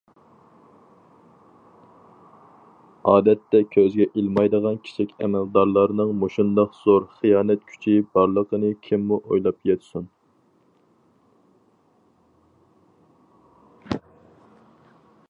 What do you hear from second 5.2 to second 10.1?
ئەمەلدارلارنىڭ مۇشۇنداق زور« خىيانەت كۈچى» بارلىقىنى كىممۇ ئويلاپ يەتسۇن.